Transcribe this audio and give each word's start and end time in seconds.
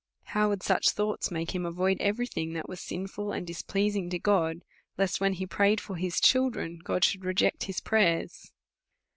How 0.33 0.49
would 0.49 0.63
such 0.63 0.89
thoughts 0.89 1.29
make 1.29 1.53
him 1.53 1.63
avoid 1.63 1.97
every 2.01 2.25
thing 2.25 2.53
that 2.53 2.67
was 2.67 2.79
sinful 2.79 3.31
and 3.31 3.45
displeasing 3.45 4.09
to 4.09 4.17
God, 4.17 4.63
lest, 4.97 5.21
when 5.21 5.33
he 5.33 5.45
prayed 5.45 5.79
for 5.79 5.95
his 5.97 6.19
children, 6.19 6.79
God 6.83 7.03
should 7.03 7.23
reject 7.23 7.65
his 7.65 7.79
prayers! 7.79 8.51